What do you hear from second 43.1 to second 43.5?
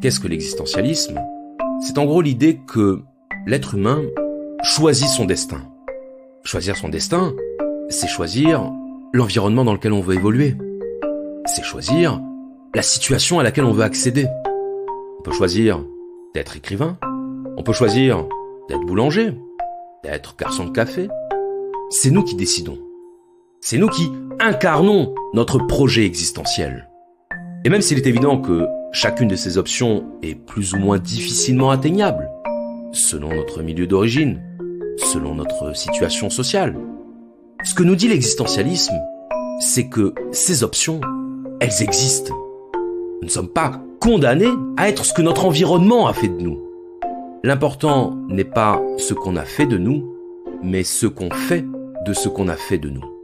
Nous ne